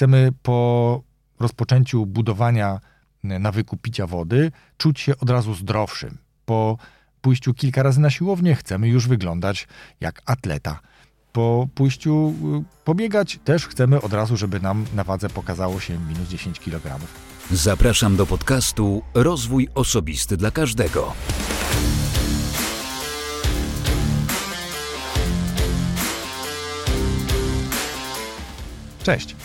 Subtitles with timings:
[0.00, 1.02] Chcemy po
[1.40, 2.80] rozpoczęciu budowania
[3.22, 6.18] nawyku picia wody czuć się od razu zdrowszym.
[6.44, 6.78] Po
[7.20, 9.68] pójściu kilka razy na siłownię chcemy już wyglądać
[10.00, 10.80] jak atleta.
[11.32, 16.28] Po pójściu y, pobiegać też chcemy od razu, żeby nam na wadze pokazało się minus
[16.28, 16.98] 10 kg.
[17.50, 21.12] Zapraszam do podcastu Rozwój Osobisty dla Każdego.
[29.02, 29.36] Cześć.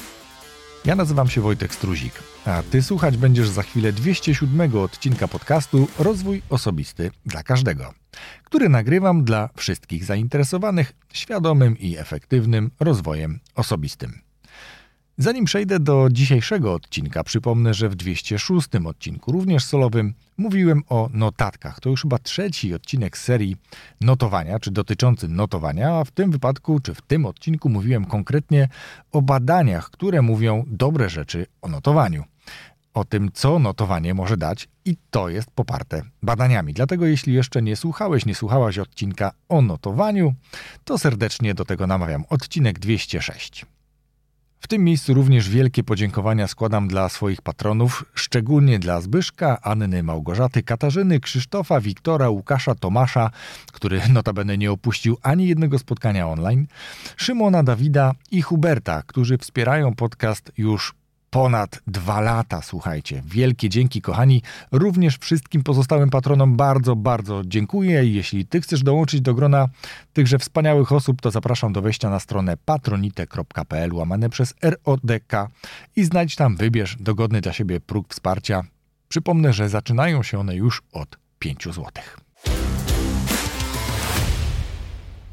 [0.86, 2.14] Ja nazywam się Wojtek Struzik,
[2.46, 7.94] a ty słuchać będziesz za chwilę 207 odcinka podcastu Rozwój Osobisty dla Każdego,
[8.44, 14.25] który nagrywam dla wszystkich zainteresowanych świadomym i efektywnym rozwojem osobistym.
[15.18, 21.80] Zanim przejdę do dzisiejszego odcinka, przypomnę, że w 206 odcinku, również solowym, mówiłem o notatkach.
[21.80, 23.56] To już chyba trzeci odcinek serii
[24.02, 28.70] notowania, czy dotyczący notowania, a w tym wypadku, czy w tym odcinku mówiłem konkretnie
[29.12, 32.24] o badaniach, które mówią dobre rzeczy o notowaniu.
[32.94, 36.74] O tym, co notowanie może dać, i to jest poparte badaniami.
[36.74, 40.34] Dlatego, jeśli jeszcze nie słuchałeś, nie słuchałaś odcinka o notowaniu,
[40.84, 42.24] to serdecznie do tego namawiam.
[42.30, 43.66] Odcinek 206.
[44.60, 50.64] W tym miejscu również wielkie podziękowania składam dla swoich patronów, szczególnie dla Zbyszka, Anny, Małgorzaty,
[50.64, 53.30] Katarzyny, Krzysztofa, Wiktora, Łukasza, Tomasza,
[53.72, 56.68] który notabene nie opuścił ani jednego spotkania online,
[57.18, 60.94] Szymona, Dawida i Huberta, którzy wspierają podcast już
[61.36, 63.24] ponad dwa lata, słuchajcie.
[63.26, 64.42] Wielkie dzięki, kochani.
[64.72, 68.06] Również wszystkim pozostałym patronom bardzo, bardzo dziękuję.
[68.06, 69.70] Jeśli ty chcesz dołączyć do grona
[70.14, 75.34] tychże wspaniałych osób, to zapraszam do wejścia na stronę patronite.pl łamane przez RODK
[75.96, 78.64] i znajdź tam, wybierz dogodny dla siebie próg wsparcia.
[79.10, 81.92] Przypomnę, że zaczynają się one już od 5 zł.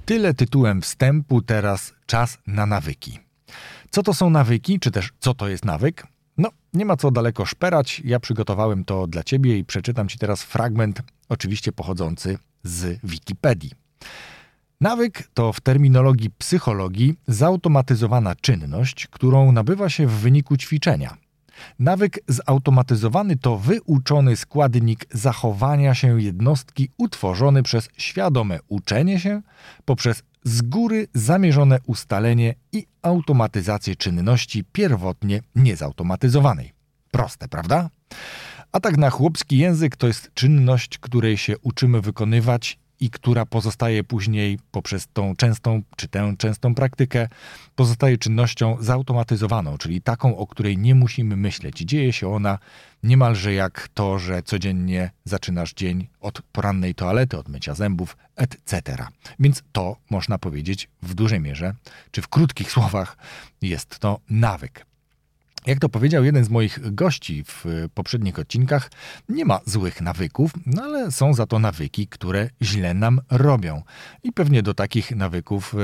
[0.04, 3.31] Tyle tytułem wstępu, teraz czas na nawyki.
[3.94, 6.06] Co to są nawyki, czy też co to jest nawyk?
[6.38, 8.02] No, nie ma co daleko szperać.
[8.04, 13.70] Ja przygotowałem to dla Ciebie i przeczytam Ci teraz fragment, oczywiście pochodzący z Wikipedii.
[14.80, 21.16] Nawyk to w terminologii psychologii zautomatyzowana czynność, którą nabywa się w wyniku ćwiczenia.
[21.78, 29.42] Nawyk zautomatyzowany to wyuczony składnik zachowania się jednostki utworzony przez świadome uczenie się
[29.84, 36.72] poprzez z góry zamierzone ustalenie i automatyzację czynności pierwotnie niezautomatyzowanej.
[37.10, 37.90] Proste, prawda?
[38.72, 44.04] A tak na chłopski język to jest czynność, której się uczymy wykonywać i która pozostaje
[44.04, 47.28] później poprzez tą częstą czy tę częstą praktykę,
[47.74, 51.78] pozostaje czynnością zautomatyzowaną, czyli taką, o której nie musimy myśleć.
[51.78, 52.58] Dzieje się ona
[53.02, 59.06] niemalże jak to, że codziennie zaczynasz dzień od porannej toalety, od mycia zębów, etc.
[59.38, 61.74] Więc to można powiedzieć w dużej mierze,
[62.10, 63.16] czy w krótkich słowach,
[63.62, 64.91] jest to nawyk.
[65.66, 67.64] Jak to powiedział jeden z moich gości w
[67.94, 68.90] poprzednich odcinkach,
[69.28, 73.82] nie ma złych nawyków, no ale są za to nawyki, które źle nam robią.
[74.22, 75.78] I pewnie do takich nawyków e,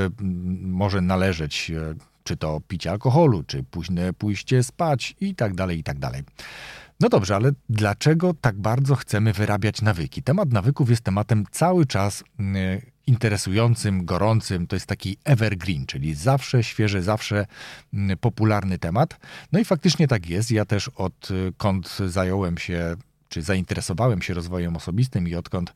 [0.61, 1.95] może należeć e,
[2.25, 6.23] czy to picie alkoholu, czy późne pójście spać i tak dalej, i tak dalej.
[7.01, 10.23] No dobrze, ale dlaczego tak bardzo chcemy wyrabiać nawyki?
[10.23, 12.25] Temat nawyków jest tematem cały czas
[13.09, 14.67] interesującym, gorącym.
[14.67, 17.47] To jest taki evergreen, czyli zawsze świeży, zawsze
[18.21, 19.21] popularny temat.
[19.53, 20.51] No i faktycznie tak jest.
[20.51, 22.97] Ja też odkąd zająłem się
[23.29, 25.75] czy zainteresowałem się rozwojem osobistym i odkąd,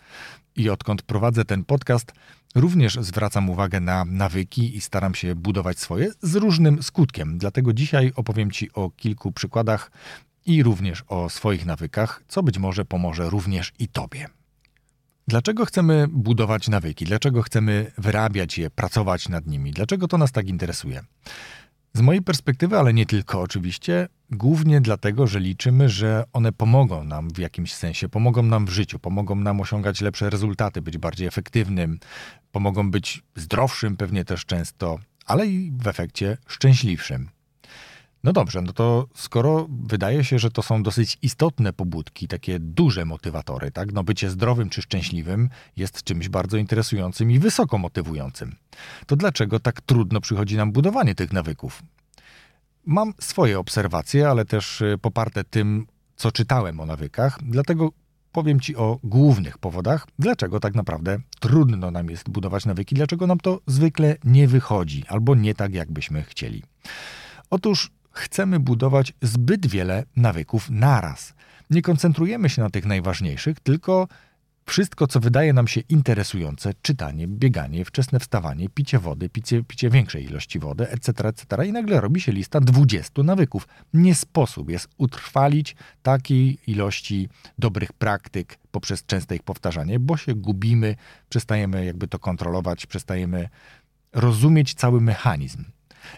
[0.57, 2.13] i odkąd prowadzę ten podcast,
[2.55, 7.39] również zwracam uwagę na nawyki i staram się budować swoje z różnym skutkiem.
[7.39, 9.91] Dlatego dzisiaj opowiem Ci o kilku przykładach
[10.47, 14.29] i również o swoich nawykach, co być może pomoże również i Tobie.
[15.29, 17.05] Dlaczego chcemy budować nawyki?
[17.05, 19.71] Dlaczego chcemy wyrabiać je, pracować nad nimi?
[19.71, 21.03] Dlaczego to nas tak interesuje?
[21.95, 27.31] Z mojej perspektywy, ale nie tylko oczywiście, głównie dlatego, że liczymy, że one pomogą nam
[27.31, 31.99] w jakimś sensie, pomogą nam w życiu, pomogą nam osiągać lepsze rezultaty, być bardziej efektywnym,
[32.53, 37.29] pomogą być zdrowszym pewnie też często, ale i w efekcie szczęśliwszym.
[38.25, 43.05] No dobrze, no to skoro wydaje się, że to są dosyć istotne pobudki, takie duże
[43.05, 43.93] motywatory, tak?
[43.93, 48.57] No bycie zdrowym czy szczęśliwym jest czymś bardzo interesującym i wysoko motywującym.
[49.07, 51.83] To dlaczego tak trudno przychodzi nam budowanie tych nawyków?
[52.87, 55.87] Mam swoje obserwacje, ale też y, poparte tym,
[56.17, 57.91] co czytałem o nawykach, dlatego
[58.33, 63.39] powiem Ci o głównych powodach, dlaczego tak naprawdę trudno nam jest budować nawyki, dlaczego nam
[63.39, 66.63] to zwykle nie wychodzi albo nie tak, jakbyśmy chcieli.
[67.51, 71.35] Otóż chcemy budować zbyt wiele nawyków naraz.
[71.71, 74.09] Nie koncentrujemy się na tych najważniejszych, tylko
[74.67, 80.25] wszystko, co wydaje nam się interesujące, czytanie, bieganie, wczesne wstawanie, picie wody, picie, picie większej
[80.25, 81.67] ilości wody, etc., etc.
[81.67, 83.69] I nagle robi się lista 20 nawyków.
[83.95, 90.97] Nie sposób jest utrwalić takiej ilości dobrych praktyk poprzez częste ich powtarzanie, bo się gubimy,
[91.29, 93.49] przestajemy jakby to kontrolować, przestajemy
[94.13, 95.65] rozumieć cały mechanizm.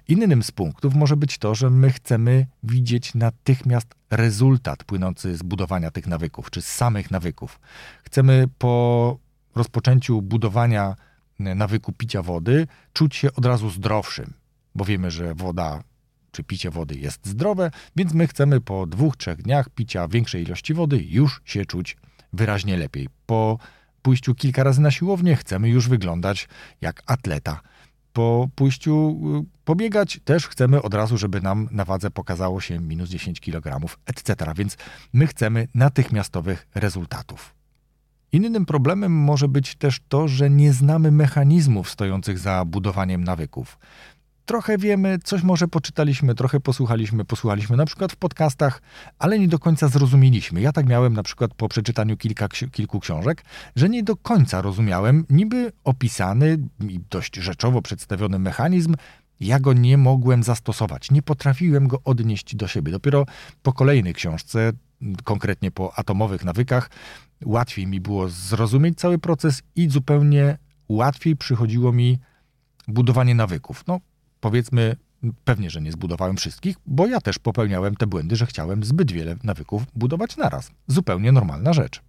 [0.09, 5.91] Innym z punktów może być to, że my chcemy widzieć natychmiast rezultat płynący z budowania
[5.91, 7.61] tych nawyków, czy z samych nawyków.
[8.05, 9.19] Chcemy po
[9.55, 10.97] rozpoczęciu budowania
[11.39, 14.33] nawyku picia wody czuć się od razu zdrowszym,
[14.75, 15.83] bo wiemy, że woda
[16.31, 20.75] czy picie wody jest zdrowe, więc my chcemy po dwóch, trzech dniach picia większej ilości
[20.75, 21.97] wody już się czuć
[22.33, 23.09] wyraźnie lepiej.
[23.27, 23.59] Po
[24.03, 26.49] pójściu kilka razy na siłownię chcemy już wyglądać
[26.81, 27.61] jak atleta
[28.14, 33.08] po pójściu y, pobiegać też chcemy od razu, żeby nam na wadze pokazało się minus
[33.08, 34.52] 10 kg, etc.
[34.56, 34.76] Więc
[35.12, 37.55] my chcemy natychmiastowych rezultatów.
[38.32, 43.78] Innym problemem może być też to, że nie znamy mechanizmów stojących za budowaniem nawyków
[44.44, 48.82] trochę wiemy, coś może poczytaliśmy, trochę posłuchaliśmy, posłuchaliśmy na przykład w podcastach,
[49.19, 50.61] ale nie do końca zrozumieliśmy.
[50.61, 53.44] Ja tak miałem na przykład po przeczytaniu kilka, kilku książek,
[53.76, 56.58] że nie do końca rozumiałem niby opisany
[56.88, 58.94] i dość rzeczowo przedstawiony mechanizm,
[59.41, 62.93] ja go nie mogłem zastosować, nie potrafiłem go odnieść do siebie.
[62.93, 63.26] Dopiero
[63.62, 64.73] po kolejnej książce,
[65.25, 66.90] konkretnie po atomowych nawykach,
[67.44, 70.58] łatwiej mi było zrozumieć cały proces i zupełnie
[70.88, 72.19] łatwiej przychodziło mi
[72.88, 73.85] budowanie nawyków.
[73.87, 74.00] No,
[74.44, 74.96] powiedzmy,
[75.44, 79.37] pewnie, że nie zbudowałem wszystkich, bo ja też popełniałem te błędy, że chciałem zbyt wiele
[79.44, 80.70] nawyków budować naraz.
[80.87, 82.00] Zupełnie normalna rzecz.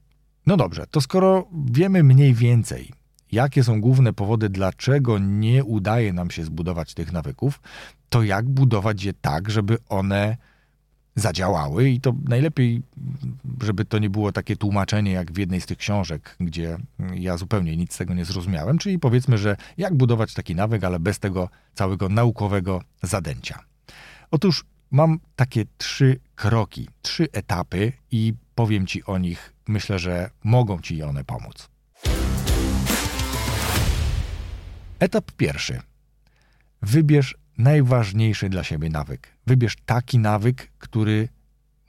[0.45, 2.91] No dobrze, to skoro wiemy mniej więcej,
[3.31, 7.61] jakie są główne powody, dlaczego nie udaje nam się zbudować tych nawyków,
[8.09, 10.38] to jak budować je tak, żeby one
[11.15, 12.81] zadziałały i to najlepiej,
[13.62, 16.77] żeby to nie było takie tłumaczenie jak w jednej z tych książek, gdzie
[17.13, 21.00] ja zupełnie nic z tego nie zrozumiałem, czyli powiedzmy, że jak budować taki nawyk, ale
[21.00, 23.59] bez tego całego naukowego zadęcia.
[24.31, 29.53] Otóż mam takie trzy kroki, trzy etapy i powiem Ci o nich.
[29.67, 31.69] Myślę, że mogą Ci one pomóc.
[35.00, 35.81] Etap pierwszy.
[36.81, 39.34] Wybierz najważniejszy dla siebie nawyk.
[39.47, 41.30] Wybierz taki nawyk, który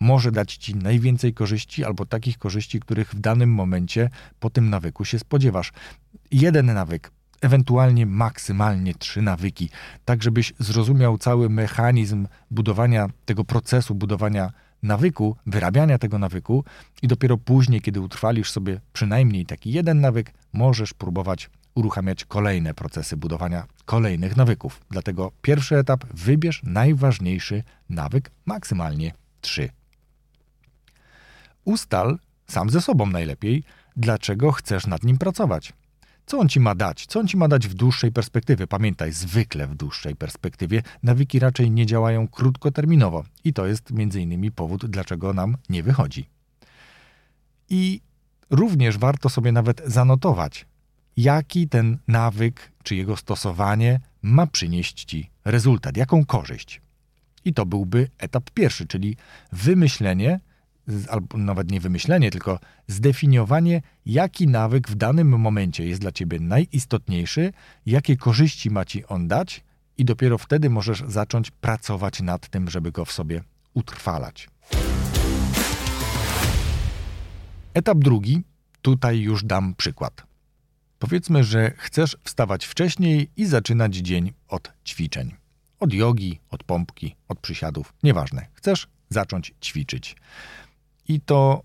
[0.01, 4.11] może dać ci najwięcej korzyści, albo takich korzyści, których w danym momencie
[4.41, 5.73] po tym nawyku się spodziewasz.
[6.31, 7.11] Jeden nawyk,
[7.41, 9.71] ewentualnie maksymalnie trzy nawyki,
[10.05, 14.53] tak żebyś zrozumiał cały mechanizm budowania tego procesu, budowania
[14.83, 16.65] nawyku, wyrabiania tego nawyku
[17.03, 23.17] i dopiero później, kiedy utrwalisz sobie przynajmniej taki jeden nawyk, możesz próbować uruchamiać kolejne procesy
[23.17, 24.81] budowania kolejnych nawyków.
[24.91, 29.69] Dlatego pierwszy etap wybierz najważniejszy nawyk, maksymalnie trzy.
[31.65, 33.63] Ustal sam ze sobą najlepiej,
[33.97, 35.73] dlaczego chcesz nad nim pracować.
[36.27, 37.07] Co on ci ma dać?
[37.07, 38.67] Co on ci ma dać w dłuższej perspektywie?
[38.67, 44.53] Pamiętaj, zwykle w dłuższej perspektywie nawyki raczej nie działają krótkoterminowo i to jest między innymi
[44.53, 46.29] powód, dlaczego nam nie wychodzi.
[47.69, 48.01] I
[48.51, 50.67] również warto sobie nawet zanotować,
[51.17, 56.81] jaki ten nawyk czy jego stosowanie ma przynieść ci rezultat, jaką korzyść.
[57.45, 59.17] I to byłby etap pierwszy, czyli
[59.53, 60.41] wymyślenie,
[61.09, 67.53] albo nawet nie wymyślenie, tylko zdefiniowanie, jaki nawyk w danym momencie jest dla ciebie najistotniejszy,
[67.87, 69.65] jakie korzyści ma ci on dać,
[69.99, 73.43] i dopiero wtedy możesz zacząć pracować nad tym, żeby go w sobie
[73.75, 74.49] utrwalać.
[77.75, 78.43] Etap drugi,
[78.83, 80.27] tutaj już dam przykład.
[80.99, 85.35] Powiedzmy, że chcesz wstawać wcześniej i zaczynać dzień od ćwiczeń.
[85.81, 88.47] Od jogi, od pompki, od przysiadów, nieważne.
[88.55, 90.17] Chcesz zacząć ćwiczyć.
[91.09, 91.63] I to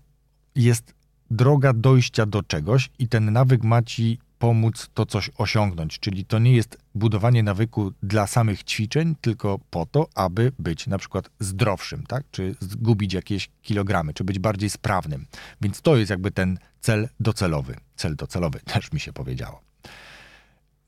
[0.54, 0.94] jest
[1.30, 5.98] droga dojścia do czegoś, i ten nawyk ma ci pomóc to coś osiągnąć.
[5.98, 10.98] Czyli to nie jest budowanie nawyku dla samych ćwiczeń, tylko po to, aby być na
[10.98, 12.24] przykład zdrowszym, tak?
[12.30, 15.26] czy zgubić jakieś kilogramy, czy być bardziej sprawnym.
[15.60, 17.76] Więc to jest jakby ten cel docelowy.
[17.96, 19.60] Cel docelowy też mi się powiedziało.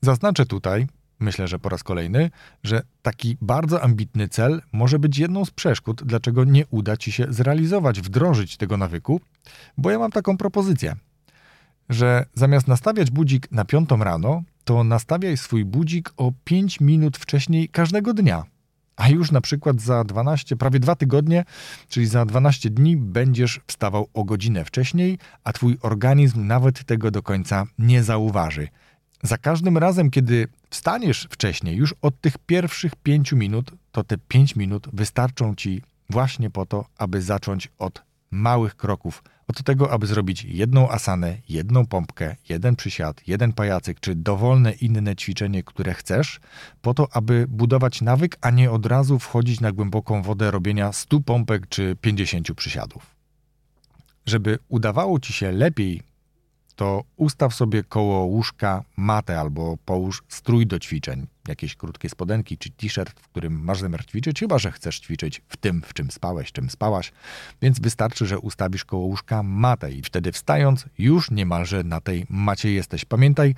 [0.01, 0.87] Zaznaczę tutaj,
[1.19, 2.31] myślę, że po raz kolejny,
[2.63, 7.25] że taki bardzo ambitny cel może być jedną z przeszkód, dlaczego nie uda ci się
[7.29, 9.21] zrealizować, wdrożyć tego nawyku,
[9.77, 10.95] bo ja mam taką propozycję
[11.89, 17.69] że zamiast nastawiać budzik na piątą rano, to nastawiaj swój budzik o 5 minut wcześniej
[17.69, 18.43] każdego dnia.
[18.95, 21.45] A już na przykład za 12, prawie dwa tygodnie,
[21.89, 27.23] czyli za 12 dni, będziesz wstawał o godzinę wcześniej, a twój organizm nawet tego do
[27.23, 28.67] końca nie zauważy.
[29.23, 34.55] Za każdym razem, kiedy wstaniesz wcześniej, już od tych pierwszych 5 minut, to te 5
[34.55, 38.03] minut wystarczą ci właśnie po to, aby zacząć od
[38.35, 44.15] małych kroków od tego, aby zrobić jedną asanę, jedną pompkę, jeden przysiad, jeden pajacyk, czy
[44.15, 46.39] dowolne inne ćwiczenie, które chcesz,
[46.81, 51.19] po to, aby budować nawyk, a nie od razu wchodzić na głęboką wodę robienia 100
[51.19, 53.15] pompek czy 50 przysiadów.
[54.25, 56.03] Żeby udawało ci się lepiej
[56.75, 62.69] to ustaw sobie koło łóżka matę albo połóż strój do ćwiczeń, jakieś krótkie spodenki czy
[62.69, 66.51] t-shirt, w którym masz zamiar ćwiczyć, chyba że chcesz ćwiczyć w tym, w czym spałeś,
[66.51, 67.11] czym spałaś,
[67.61, 72.71] więc wystarczy, że ustawisz koło łóżka matę i wtedy wstając już niemalże na tej macie
[72.71, 73.05] jesteś.
[73.05, 73.55] Pamiętaj,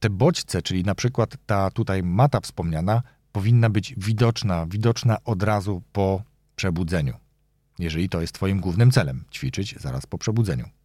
[0.00, 5.82] te bodźce, czyli na przykład ta tutaj mata wspomniana, powinna być widoczna, widoczna od razu
[5.92, 6.22] po
[6.56, 7.14] przebudzeniu.
[7.78, 10.77] Jeżeli to jest Twoim głównym celem, ćwiczyć zaraz po przebudzeniu.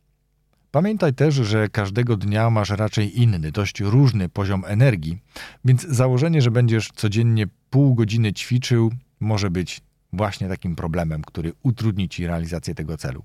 [0.74, 5.20] Pamiętaj też, że każdego dnia masz raczej inny, dość różny poziom energii,
[5.66, 9.82] więc założenie, że będziesz codziennie pół godziny ćwiczył, może być
[10.14, 13.24] właśnie takim problemem, który utrudni ci realizację tego celu.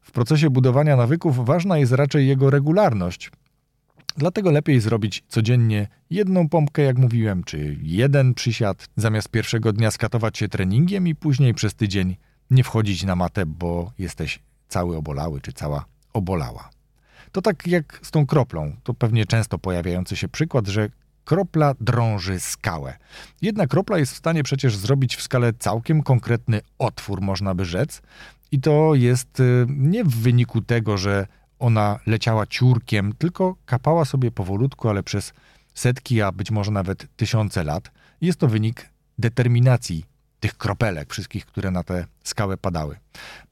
[0.00, 3.30] W procesie budowania nawyków ważna jest raczej jego regularność.
[4.16, 10.38] Dlatego lepiej zrobić codziennie jedną pompkę, jak mówiłem, czy jeden przysiad, zamiast pierwszego dnia skatować
[10.38, 12.16] się treningiem i później przez tydzień
[12.50, 16.81] nie wchodzić na matę, bo jesteś cały obolały czy cała obolała.
[17.32, 18.76] To tak jak z tą kroplą.
[18.82, 20.88] To pewnie często pojawiający się przykład, że
[21.24, 22.96] kropla drąży skałę.
[23.42, 28.02] Jedna kropla jest w stanie przecież zrobić w skale całkiem konkretny otwór, można by rzec.
[28.52, 31.26] I to jest y, nie w wyniku tego, że
[31.58, 35.32] ona leciała ciurkiem, tylko kapała sobie powolutku, ale przez
[35.74, 37.90] setki, a być może nawet tysiące lat.
[38.20, 40.04] Jest to wynik determinacji
[40.42, 42.96] tych kropelek, wszystkich, które na tę skałę padały.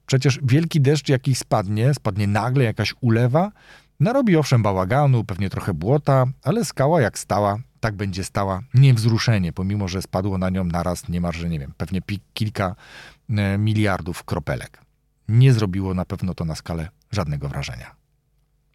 [0.05, 3.51] Przecież wielki deszcz jakiś spadnie, spadnie nagle jakaś ulewa,
[3.99, 9.87] narobi owszem bałaganu, pewnie trochę błota, ale skała jak stała, tak będzie stała niewzruszenie, pomimo
[9.87, 12.01] że spadło na nią naraz niemalże, nie wiem, pewnie
[12.33, 12.75] kilka
[13.29, 14.81] e, miliardów kropelek.
[15.27, 17.95] Nie zrobiło na pewno to na skalę żadnego wrażenia.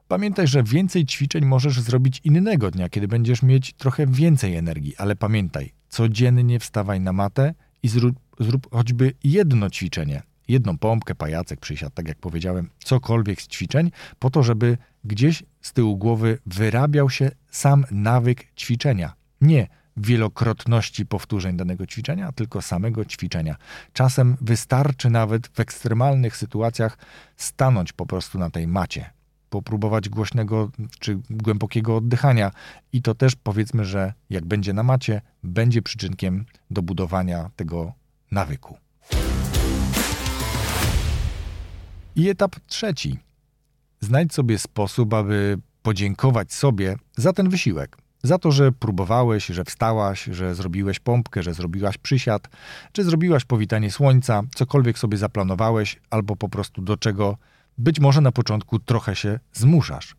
[0.08, 5.16] Pamiętaj, że więcej ćwiczeń możesz zrobić innego dnia, kiedy będziesz mieć trochę więcej energii, ale
[5.16, 11.94] pamiętaj, codziennie wstawaj na matę i zrób, zrób choćby jedno ćwiczenie, jedną pompkę, pajacek, przysiad,
[11.94, 17.30] tak jak powiedziałem, cokolwiek z ćwiczeń, po to, żeby gdzieś z tyłu głowy wyrabiał się
[17.50, 19.12] sam nawyk ćwiczenia.
[19.40, 23.56] Nie wielokrotności powtórzeń danego ćwiczenia, tylko samego ćwiczenia.
[23.92, 26.98] Czasem wystarczy nawet w ekstremalnych sytuacjach
[27.36, 29.10] stanąć po prostu na tej macie,
[29.50, 32.50] popróbować głośnego czy głębokiego oddychania
[32.92, 37.92] i to też powiedzmy, że jak będzie na macie, będzie przyczynkiem do budowania tego
[38.30, 38.76] nawyku.
[42.16, 43.18] I etap trzeci.
[44.00, 47.96] Znajdź sobie sposób, aby podziękować sobie za ten wysiłek.
[48.22, 52.48] Za to, że próbowałeś, że wstałaś, że zrobiłeś pompkę, że zrobiłaś przysiad,
[52.92, 57.36] czy zrobiłaś powitanie słońca, cokolwiek sobie zaplanowałeś, albo po prostu do czego
[57.78, 60.16] być może na początku trochę się zmuszasz.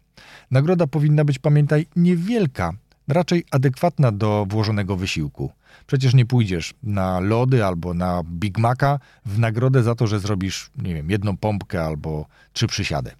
[0.51, 2.73] Nagroda powinna być, pamiętaj, niewielka,
[3.07, 5.51] raczej adekwatna do włożonego wysiłku.
[5.87, 10.71] Przecież nie pójdziesz na lody albo na Big Maca w nagrodę za to, że zrobisz,
[10.77, 13.11] nie wiem, jedną pompkę albo trzy przysiady.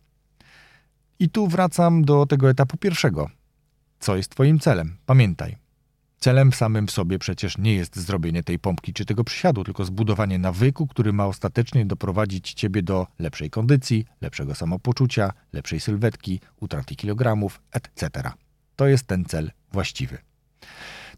[1.19, 3.29] I tu wracam do tego etapu pierwszego.
[3.99, 4.97] Co jest Twoim celem?
[5.05, 5.55] Pamiętaj.
[6.19, 10.39] Celem samym w sobie przecież nie jest zrobienie tej pompki czy tego przysiadu, tylko zbudowanie
[10.39, 17.61] nawyku, który ma ostatecznie doprowadzić Ciebie do lepszej kondycji, lepszego samopoczucia, lepszej sylwetki, utraty kilogramów,
[17.71, 18.31] etc.
[18.77, 20.17] To jest ten cel właściwy.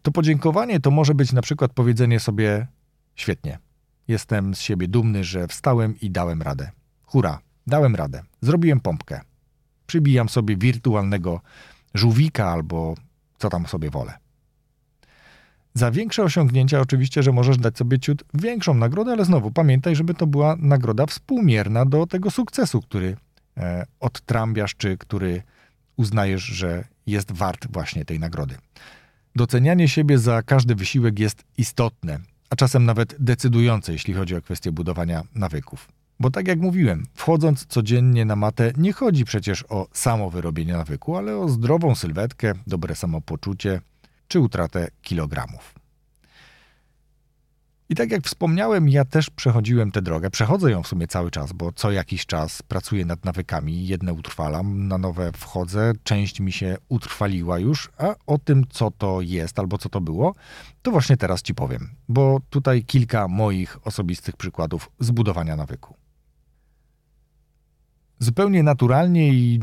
[0.02, 2.66] To podziękowanie to może być na przykład powiedzenie sobie:
[3.14, 3.58] Świetnie,
[4.08, 6.70] jestem z siebie dumny, że wstałem i dałem radę.
[7.02, 9.20] Hura, dałem radę, zrobiłem pompkę.
[9.86, 11.40] Przybijam sobie wirtualnego
[11.94, 12.94] żółwika albo
[13.38, 14.12] co tam sobie wolę.
[15.74, 20.14] Za większe osiągnięcia oczywiście, że możesz dać sobie ciut większą nagrodę, ale znowu pamiętaj, żeby
[20.14, 23.16] to była nagroda współmierna do tego sukcesu, który
[23.56, 25.42] e, odtrambiasz, czy który
[26.00, 28.54] uznajesz, że jest wart właśnie tej nagrody.
[29.36, 34.72] Docenianie siebie za każdy wysiłek jest istotne, a czasem nawet decydujące, jeśli chodzi o kwestię
[34.72, 35.88] budowania nawyków.
[36.20, 41.16] Bo tak jak mówiłem, wchodząc codziennie na matę, nie chodzi przecież o samo wyrobienie nawyku,
[41.16, 43.80] ale o zdrową sylwetkę, dobre samopoczucie
[44.28, 45.79] czy utratę kilogramów.
[47.90, 50.30] I tak jak wspomniałem, ja też przechodziłem tę drogę.
[50.30, 54.88] Przechodzę ją w sumie cały czas, bo co jakiś czas pracuję nad nawykami, jedne utrwalam,
[54.88, 59.78] na nowe wchodzę, część mi się utrwaliła już, a o tym, co to jest albo
[59.78, 60.34] co to było,
[60.82, 65.94] to właśnie teraz Ci powiem, bo tutaj kilka moich osobistych przykładów zbudowania nawyku.
[68.18, 69.60] Zupełnie naturalnie i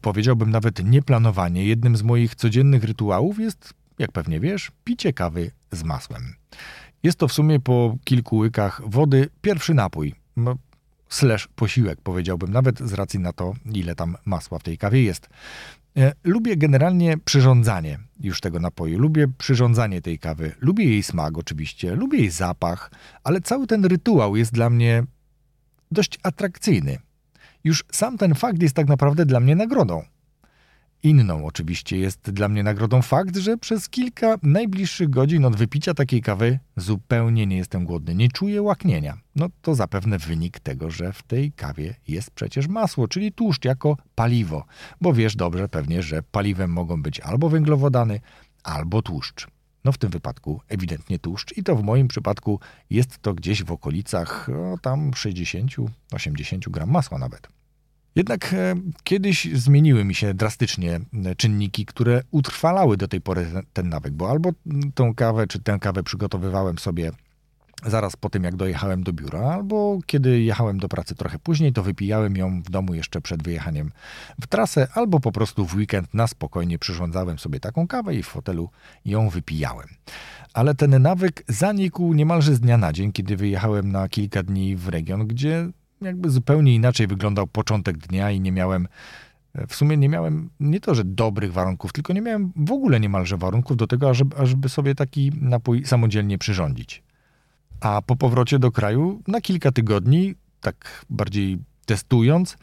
[0.00, 5.82] powiedziałbym nawet nieplanowanie, jednym z moich codziennych rytuałów jest, jak pewnie wiesz, picie kawy z
[5.82, 6.34] masłem.
[7.04, 10.14] Jest to w sumie po kilku łykach wody pierwszy napój.
[10.36, 10.56] No,
[11.08, 15.28] slash posiłek, powiedziałbym, nawet z racji na to, ile tam masła w tej kawie jest.
[15.96, 18.98] E, lubię generalnie przyrządzanie już tego napoju.
[18.98, 20.54] Lubię przyrządzanie tej kawy.
[20.60, 22.90] Lubię jej smak oczywiście, lubię jej zapach,
[23.24, 25.04] ale cały ten rytuał jest dla mnie
[25.90, 26.98] dość atrakcyjny.
[27.64, 30.02] Już sam ten fakt jest tak naprawdę dla mnie nagrodą.
[31.04, 36.22] Inną oczywiście jest dla mnie nagrodą fakt, że przez kilka najbliższych godzin od wypicia takiej
[36.22, 39.18] kawy zupełnie nie jestem głodny, nie czuję łaknienia.
[39.36, 43.96] No to zapewne wynik tego, że w tej kawie jest przecież masło, czyli tłuszcz jako
[44.14, 44.64] paliwo,
[45.00, 48.20] bo wiesz dobrze pewnie, że paliwem mogą być albo węglowodany,
[48.62, 49.46] albo tłuszcz.
[49.84, 53.72] No w tym wypadku ewidentnie tłuszcz i to w moim przypadku jest to gdzieś w
[53.72, 55.88] okolicach o, tam 60-80
[56.70, 57.48] gram masła nawet.
[58.16, 63.88] Jednak e, kiedyś zmieniły mi się drastycznie e, czynniki, które utrwalały do tej pory ten
[63.88, 64.50] nawyk, bo albo
[64.94, 67.10] tą kawę czy tę kawę przygotowywałem sobie
[67.86, 71.82] zaraz po tym, jak dojechałem do biura, albo kiedy jechałem do pracy trochę później, to
[71.82, 73.92] wypijałem ją w domu jeszcze przed wyjechaniem
[74.40, 78.26] w trasę, albo po prostu w weekend na spokojnie przyrządzałem sobie taką kawę i w
[78.26, 78.70] fotelu
[79.04, 79.88] ją wypijałem.
[80.54, 84.88] Ale ten nawyk zanikł niemalże z dnia na dzień, kiedy wyjechałem na kilka dni w
[84.88, 85.68] region, gdzie
[86.04, 88.88] jakby zupełnie inaczej wyglądał początek dnia i nie miałem,
[89.68, 93.36] w sumie nie miałem nie to, że dobrych warunków, tylko nie miałem w ogóle niemalże
[93.36, 97.02] warunków do tego, ażeby, ażeby sobie taki napój samodzielnie przyrządzić.
[97.80, 102.56] A po powrocie do kraju na kilka tygodni, tak bardziej testując,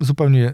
[0.00, 0.52] zupełnie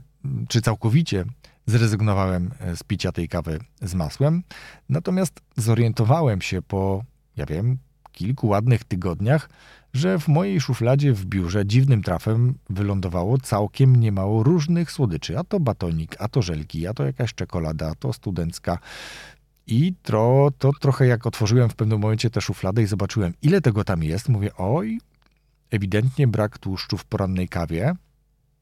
[0.48, 1.24] czy całkowicie
[1.66, 4.42] zrezygnowałem z picia tej kawy z masłem.
[4.88, 7.04] Natomiast zorientowałem się po,
[7.36, 7.78] ja wiem,
[8.12, 9.48] kilku ładnych tygodniach,
[9.96, 15.38] że w mojej szufladzie w biurze dziwnym trafem wylądowało całkiem niemało różnych słodyczy.
[15.38, 18.78] A to batonik, a to żelki, a to jakaś czekolada, a to studencka.
[19.66, 23.84] I to, to trochę jak otworzyłem w pewnym momencie tę szufladę i zobaczyłem, ile tego
[23.84, 24.98] tam jest, mówię, oj,
[25.70, 27.94] ewidentnie brak tłuszczu w porannej kawie.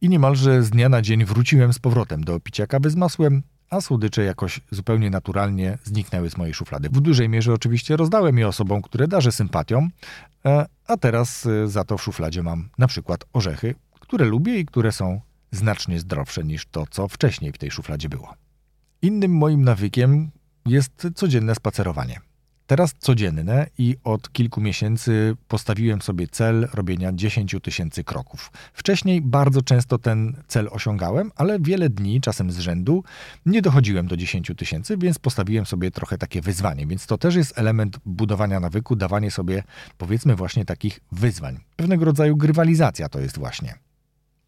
[0.01, 3.81] I niemalże z dnia na dzień wróciłem z powrotem do picia kawy z masłem, a
[3.81, 6.89] słodycze jakoś zupełnie naturalnie zniknęły z mojej szuflady.
[6.89, 9.89] W dużej mierze oczywiście rozdałem je osobom, które darzę sympatią,
[10.45, 14.67] e, a teraz e, za to w szufladzie mam na przykład orzechy, które lubię i
[14.67, 18.35] które są znacznie zdrowsze niż to, co wcześniej w tej szufladzie było.
[19.03, 20.31] Innym moim nawykiem
[20.67, 22.21] jest codzienne spacerowanie.
[22.67, 28.53] Teraz codzienne i od kilku miesięcy postawiłem sobie cel robienia 10 tysięcy kroków.
[28.73, 33.05] Wcześniej bardzo często ten cel osiągałem, ale wiele dni, czasem z rzędu,
[33.47, 36.87] nie dochodziłem do 10 tysięcy, więc postawiłem sobie trochę takie wyzwanie.
[36.87, 39.63] Więc to też jest element budowania nawyku, dawanie sobie
[39.99, 41.61] powiedzmy właśnie takich wyzwań.
[41.77, 43.75] Pewnego rodzaju grywalizacja to jest właśnie.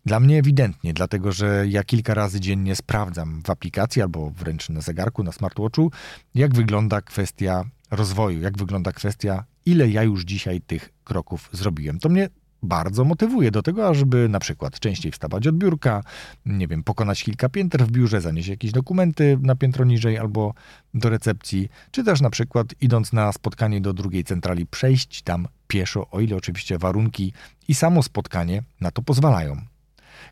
[0.06, 4.80] Dla mnie ewidentnie, dlatego że ja kilka razy dziennie sprawdzam w aplikacji albo wręcz na
[4.80, 5.90] zegarku, na smartwatchu,
[6.34, 11.98] jak wygląda kwestia rozwoju, jak wygląda kwestia, ile ja już dzisiaj tych kroków zrobiłem.
[11.98, 12.28] To mnie
[12.62, 16.02] bardzo motywuje do tego, ażeby na przykład częściej wstawać od biurka,
[16.46, 20.54] nie wiem, pokonać kilka pięter w biurze, zanieść jakieś dokumenty na piętro niżej albo
[20.94, 26.10] do recepcji, czy też na przykład idąc na spotkanie do drugiej centrali, przejść tam pieszo,
[26.10, 27.32] o ile oczywiście warunki
[27.68, 29.56] i samo spotkanie na to pozwalają.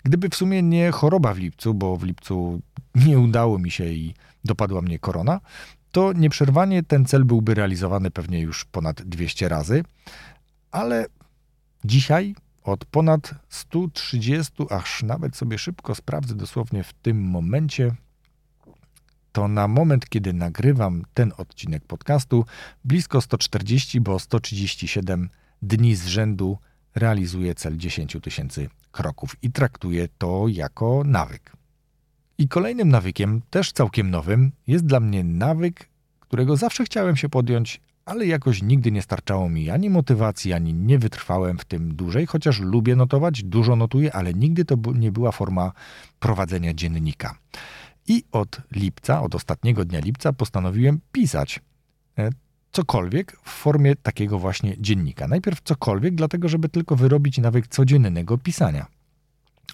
[0.04, 2.60] Gdyby w sumie nie choroba w lipcu, bo w lipcu
[2.94, 4.14] nie udało mi się i
[4.44, 5.40] dopadła mnie korona,
[5.94, 9.84] to nieprzerwanie ten cel byłby realizowany pewnie już ponad 200 razy,
[10.70, 11.06] ale
[11.84, 17.94] dzisiaj od ponad 130, aż nawet sobie szybko sprawdzę dosłownie w tym momencie,
[19.32, 22.44] to na moment, kiedy nagrywam ten odcinek podcastu,
[22.84, 25.28] blisko 140, bo 137
[25.62, 26.58] dni z rzędu
[26.94, 31.63] realizuję cel 10 tysięcy kroków i traktuję to jako nawyk.
[32.38, 35.88] I kolejnym nawykiem, też całkiem nowym, jest dla mnie nawyk,
[36.20, 40.98] którego zawsze chciałem się podjąć, ale jakoś nigdy nie starczało mi ani motywacji, ani nie
[40.98, 45.72] wytrwałem w tym dłużej, chociaż lubię notować, dużo notuję, ale nigdy to nie była forma
[46.20, 47.38] prowadzenia dziennika.
[48.08, 51.60] I od lipca, od ostatniego dnia lipca postanowiłem pisać
[52.18, 52.30] e,
[52.72, 55.28] cokolwiek w formie takiego właśnie dziennika.
[55.28, 58.86] Najpierw cokolwiek, dlatego żeby tylko wyrobić nawyk codziennego pisania.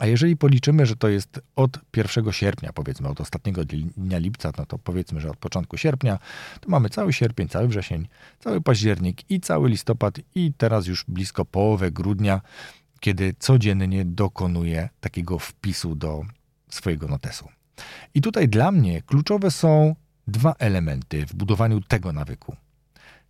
[0.01, 3.65] A jeżeli policzymy, że to jest od 1 sierpnia, powiedzmy od ostatniego
[3.97, 6.19] dnia lipca, no to powiedzmy, że od początku sierpnia,
[6.61, 8.09] to mamy cały sierpień, cały wrzesień,
[8.39, 12.41] cały październik i cały listopad i teraz już blisko połowę grudnia,
[13.01, 16.23] kiedy codziennie dokonuję takiego wpisu do
[16.69, 17.49] swojego notesu.
[18.15, 19.95] I tutaj dla mnie kluczowe są
[20.27, 22.57] dwa elementy w budowaniu tego nawyku.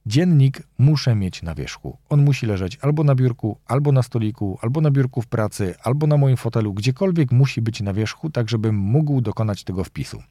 [0.07, 1.99] Dziennik muszę mieć na wierzchu.
[2.09, 6.07] On musi leżeć albo na biurku, albo na stoliku, albo na biurku w pracy, albo
[6.07, 10.23] na moim fotelu, gdziekolwiek musi być na wierzchu, tak żebym mógł dokonać tego wpisu.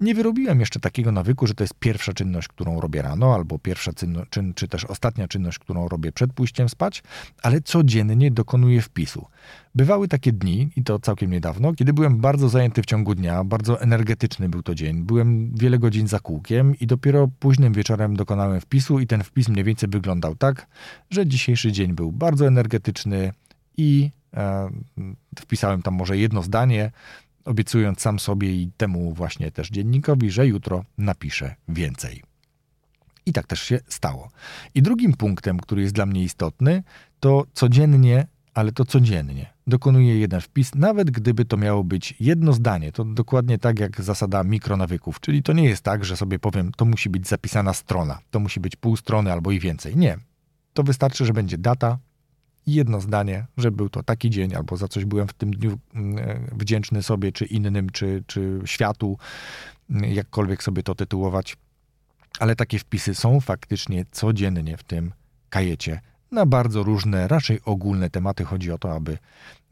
[0.00, 3.92] Nie wyrobiłem jeszcze takiego nawyku, że to jest pierwsza czynność, którą robię rano, albo pierwsza
[4.30, 7.02] czyn, czy też ostatnia czynność, którą robię przed pójściem spać,
[7.42, 9.26] ale codziennie dokonuję wpisu.
[9.74, 13.80] Bywały takie dni, i to całkiem niedawno, kiedy byłem bardzo zajęty w ciągu dnia, bardzo
[13.80, 15.02] energetyczny był to dzień.
[15.02, 19.64] Byłem wiele godzin za kółkiem i dopiero późnym wieczorem dokonałem wpisu i ten wpis mniej
[19.64, 20.66] więcej wyglądał tak,
[21.10, 23.32] że dzisiejszy dzień był bardzo energetyczny
[23.76, 24.70] i e,
[25.38, 26.90] wpisałem tam może jedno zdanie,
[27.44, 32.22] obiecując sam sobie i temu właśnie też dziennikowi, że jutro napiszę więcej.
[33.26, 34.30] I tak też się stało.
[34.74, 36.82] I drugim punktem, który jest dla mnie istotny,
[37.20, 42.92] to codziennie, ale to codziennie dokonuję jeden wpis, nawet gdyby to miało być jedno zdanie.
[42.92, 46.84] To dokładnie tak jak zasada mikronawyków, czyli to nie jest tak, że sobie powiem, to
[46.84, 49.96] musi być zapisana strona, to musi być pół strony albo i więcej.
[49.96, 50.18] Nie.
[50.74, 51.98] To wystarczy, że będzie data,
[52.66, 56.18] jedno zdanie, że był to taki dzień, albo za coś byłem w tym dniu mm,
[56.18, 59.18] e, wdzięczny sobie, czy innym, czy, czy światu,
[59.90, 61.56] mm, jakkolwiek sobie to tytułować.
[62.38, 65.12] Ale takie wpisy są faktycznie codziennie w tym
[65.50, 66.00] kajecie
[66.34, 68.44] na bardzo różne, raczej ogólne tematy.
[68.44, 69.18] Chodzi o to, aby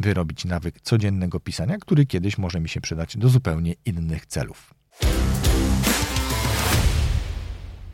[0.01, 4.75] wyrobić nawyk codziennego pisania, który kiedyś może mi się przydać do zupełnie innych celów.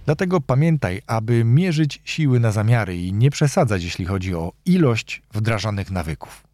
[0.05, 5.91] Dlatego pamiętaj, aby mierzyć siły na zamiary i nie przesadzać, jeśli chodzi o ilość wdrażanych
[5.91, 6.45] nawyków.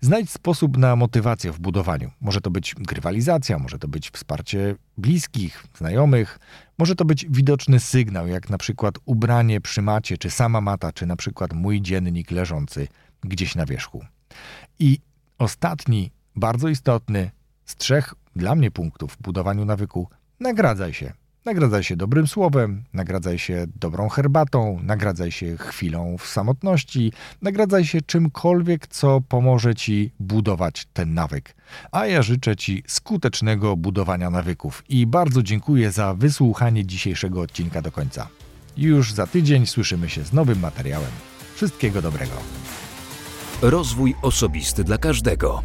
[0.00, 2.10] Znajdź sposób na motywację w budowaniu.
[2.20, 6.38] Może to być grywalizacja, może to być wsparcie bliskich, znajomych,
[6.78, 11.06] może to być widoczny sygnał, jak na przykład ubranie przy macie, czy sama mata, czy
[11.06, 12.88] na przykład mój dziennik leżący
[13.20, 14.04] gdzieś na wierzchu.
[14.78, 14.98] I
[15.38, 17.30] ostatni, bardzo istotny
[17.64, 20.08] z trzech dla mnie punktów w budowaniu nawyku,
[20.40, 21.12] nagradzaj się.
[21.46, 28.00] Nagradzaj się dobrym słowem, nagradzaj się dobrą herbatą, nagradzaj się chwilą w samotności, nagradzaj się
[28.02, 31.54] czymkolwiek, co pomoże ci budować ten nawyk.
[31.92, 37.92] A ja życzę ci skutecznego budowania nawyków i bardzo dziękuję za wysłuchanie dzisiejszego odcinka do
[37.92, 38.28] końca.
[38.76, 41.10] Już za tydzień słyszymy się z nowym materiałem.
[41.54, 42.34] Wszystkiego dobrego.
[43.62, 45.62] Rozwój osobisty dla każdego.